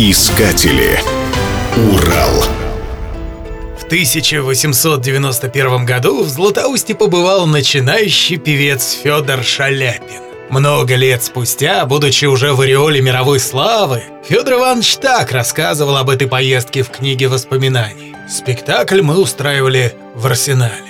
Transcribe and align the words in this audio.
Искатели. 0.00 1.00
Урал. 1.90 2.44
В 3.80 3.84
1891 3.86 5.84
году 5.84 6.22
в 6.22 6.28
Златоусте 6.28 6.94
побывал 6.94 7.46
начинающий 7.46 8.36
певец 8.36 8.92
Федор 8.92 9.42
Шаляпин. 9.42 10.22
Много 10.50 10.94
лет 10.94 11.24
спустя, 11.24 11.84
будучи 11.84 12.26
уже 12.26 12.52
в 12.52 12.60
ореоле 12.60 13.00
мировой 13.00 13.40
славы, 13.40 14.04
Федор 14.24 14.54
Иванович 14.54 14.98
так 14.98 15.32
рассказывал 15.32 15.96
об 15.96 16.10
этой 16.10 16.28
поездке 16.28 16.84
в 16.84 16.90
книге 16.90 17.26
воспоминаний. 17.26 18.14
Спектакль 18.28 19.02
мы 19.02 19.20
устраивали 19.20 19.96
в 20.14 20.24
Арсенале. 20.26 20.84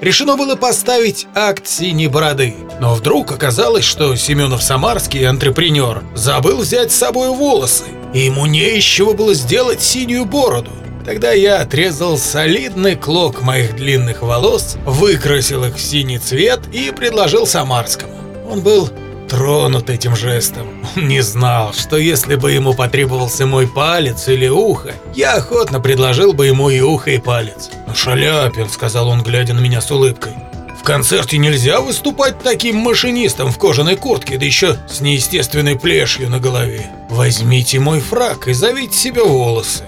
Решено 0.00 0.36
было 0.36 0.54
поставить 0.54 1.26
акт 1.34 1.66
«Синей 1.66 2.06
бороды», 2.06 2.54
но 2.80 2.94
вдруг 2.94 3.32
оказалось, 3.32 3.84
что 3.84 4.14
Семенов 4.14 4.62
Самарский, 4.62 5.26
антрепренер, 5.26 6.04
забыл 6.14 6.58
взять 6.58 6.92
с 6.92 6.96
собой 6.96 7.30
волосы, 7.30 7.86
и 8.12 8.20
ему 8.20 8.46
не 8.46 8.80
было 9.14 9.34
сделать 9.34 9.82
синюю 9.82 10.24
бороду. 10.24 10.70
Тогда 11.04 11.32
я 11.32 11.60
отрезал 11.60 12.16
солидный 12.16 12.94
клок 12.94 13.42
моих 13.42 13.74
длинных 13.74 14.22
волос, 14.22 14.76
выкрасил 14.84 15.64
их 15.64 15.76
в 15.76 15.80
синий 15.80 16.18
цвет 16.18 16.60
и 16.72 16.92
предложил 16.92 17.46
Самарскому. 17.46 18.14
Он 18.48 18.60
был 18.60 18.88
тронут 19.28 19.90
этим 19.90 20.14
жестом. 20.14 20.66
Он 20.94 21.08
не 21.08 21.22
знал, 21.22 21.72
что 21.72 21.96
если 21.96 22.36
бы 22.36 22.52
ему 22.52 22.74
потребовался 22.74 23.46
мой 23.46 23.66
палец 23.66 24.28
или 24.28 24.46
ухо, 24.46 24.92
я 25.14 25.34
охотно 25.34 25.80
предложил 25.80 26.34
бы 26.34 26.46
ему 26.46 26.70
и 26.70 26.80
ухо, 26.80 27.10
и 27.10 27.18
палец. 27.18 27.70
«Ну, 27.88 27.94
«Шаляпин»,— 27.94 28.68
сказал 28.70 29.08
он, 29.08 29.22
глядя 29.22 29.54
на 29.54 29.60
меня 29.60 29.80
с 29.80 29.90
улыбкой, 29.90 30.34
в 30.82 30.84
концерте 30.84 31.38
нельзя 31.38 31.80
выступать 31.80 32.40
таким 32.40 32.74
машинистом 32.74 33.52
в 33.52 33.56
кожаной 33.56 33.94
куртке, 33.94 34.36
да 34.36 34.44
еще 34.44 34.78
с 34.90 35.00
неестественной 35.00 35.78
плешью 35.78 36.28
на 36.28 36.40
голове. 36.40 36.90
Возьмите 37.08 37.78
мой 37.78 38.00
фраг 38.00 38.48
и 38.48 38.52
зовите 38.52 38.96
себе 38.96 39.22
волосы. 39.22 39.84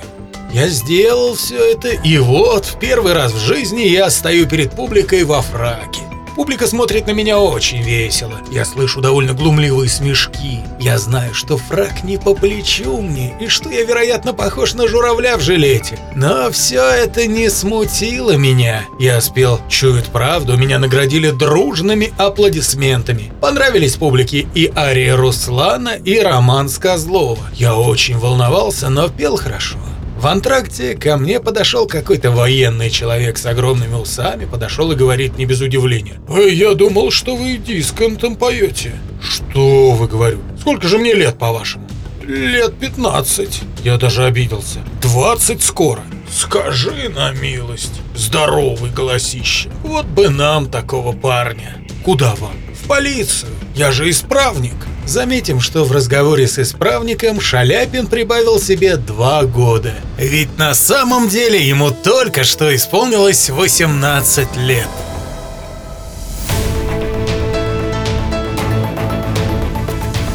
Я 0.52 0.68
сделал 0.68 1.34
все 1.34 1.72
это, 1.72 1.88
и 1.88 2.18
вот 2.18 2.66
в 2.66 2.78
первый 2.78 3.12
раз 3.12 3.32
в 3.32 3.40
жизни 3.40 3.82
я 3.82 4.08
стою 4.08 4.46
перед 4.46 4.70
публикой 4.70 5.24
во 5.24 5.42
фраке. 5.42 6.02
Публика 6.34 6.66
смотрит 6.66 7.06
на 7.06 7.12
меня 7.12 7.38
очень 7.38 7.80
весело. 7.80 8.40
Я 8.50 8.64
слышу 8.64 9.00
довольно 9.00 9.34
глумливые 9.34 9.88
смешки. 9.88 10.60
Я 10.80 10.98
знаю, 10.98 11.32
что 11.32 11.56
фрак 11.56 12.02
не 12.02 12.16
по 12.16 12.34
плечу 12.34 13.00
мне, 13.00 13.34
и 13.40 13.46
что 13.46 13.70
я, 13.70 13.84
вероятно, 13.84 14.34
похож 14.34 14.74
на 14.74 14.88
журавля 14.88 15.36
в 15.36 15.40
жилете. 15.40 15.98
Но 16.16 16.50
все 16.50 16.82
это 16.82 17.26
не 17.26 17.48
смутило 17.50 18.36
меня. 18.36 18.84
Я 18.98 19.20
спел 19.20 19.60
«Чует 19.68 20.06
правду», 20.06 20.56
меня 20.56 20.78
наградили 20.78 21.30
дружными 21.30 22.12
аплодисментами. 22.18 23.32
Понравились 23.40 23.94
публике 23.94 24.48
и 24.54 24.72
ария 24.74 25.16
Руслана, 25.16 25.90
и 25.90 26.18
роман 26.18 26.68
с 26.68 26.78
Козлова. 26.78 27.44
Я 27.54 27.76
очень 27.76 28.18
волновался, 28.18 28.88
но 28.88 29.08
пел 29.08 29.36
хорошо. 29.36 29.78
В 30.24 30.26
антракте 30.26 30.94
ко 30.94 31.18
мне 31.18 31.38
подошел 31.38 31.86
какой-то 31.86 32.30
военный 32.30 32.88
человек 32.88 33.36
с 33.36 33.44
огромными 33.44 33.94
усами, 33.94 34.46
подошел 34.46 34.90
и 34.90 34.94
говорит 34.94 35.36
не 35.36 35.44
без 35.44 35.60
удивления. 35.60 36.14
«Эй, 36.30 36.56
я 36.56 36.72
думал, 36.72 37.10
что 37.10 37.36
вы 37.36 37.58
дисконтом 37.58 38.36
поете». 38.36 38.94
«Что 39.20 39.90
вы, 39.90 40.08
говорю, 40.08 40.38
сколько 40.58 40.88
же 40.88 40.96
мне 40.96 41.12
лет, 41.12 41.38
по-вашему?» 41.38 41.86
«Лет 42.22 42.72
15. 42.78 43.60
Я 43.84 43.98
даже 43.98 44.24
обиделся. 44.24 44.78
20 45.02 45.62
скоро. 45.62 46.00
Скажи 46.34 47.10
на 47.10 47.32
милость. 47.32 48.00
Здоровый 48.16 48.90
голосище. 48.90 49.68
Вот 49.82 50.06
бы 50.06 50.30
нам 50.30 50.70
такого 50.70 51.12
парня. 51.12 51.76
Куда 52.02 52.34
вам? 52.36 52.56
В 52.82 52.88
полицию. 52.88 53.52
Я 53.74 53.92
же 53.92 54.08
исправник. 54.08 54.86
Заметим, 55.06 55.60
что 55.60 55.84
в 55.84 55.92
разговоре 55.92 56.48
с 56.48 56.58
исправником 56.58 57.40
Шаляпин 57.40 58.06
прибавил 58.06 58.58
себе 58.58 58.96
два 58.96 59.44
года. 59.44 59.94
Ведь 60.18 60.56
на 60.58 60.74
самом 60.74 61.28
деле 61.28 61.66
ему 61.66 61.90
только 61.90 62.44
что 62.44 62.74
исполнилось 62.74 63.50
18 63.50 64.56
лет. 64.56 64.88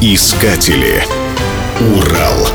Искатели. 0.00 1.04
Урал. 1.96 2.48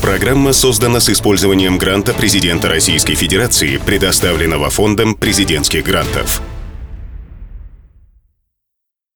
Программа 0.00 0.52
создана 0.52 0.98
с 0.98 1.10
использованием 1.10 1.78
гранта 1.78 2.12
президента 2.12 2.68
Российской 2.68 3.14
Федерации, 3.14 3.76
предоставленного 3.76 4.68
Фондом 4.68 5.14
президентских 5.14 5.84
грантов. 5.84 6.42